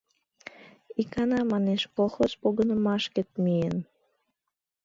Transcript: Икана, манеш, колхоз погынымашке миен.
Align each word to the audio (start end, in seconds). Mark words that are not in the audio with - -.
Икана, 1.01 1.39
манеш, 1.51 1.81
колхоз 1.95 2.31
погынымашке 2.41 3.21
миен. 3.43 3.77